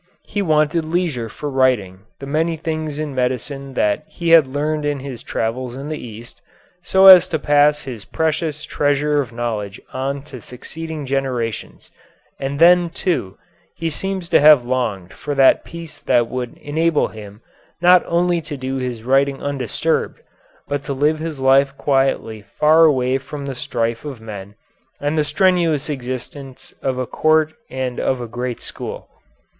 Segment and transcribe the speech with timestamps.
[0.25, 5.01] He wanted leisure for writing the many things in medicine that he had learned in
[5.01, 6.41] his travels in the East,
[6.81, 11.91] so as to pass his precious treasure of knowledge on to succeeding generations;
[12.39, 13.37] and then, too,
[13.75, 17.43] he seems to have longed for that peace that would enable him
[17.79, 20.21] not only to do his writing undisturbed,
[20.67, 24.55] but to live his life quietly far away from the strife of men
[24.99, 29.07] and the strenuous existence of a court and of a great school.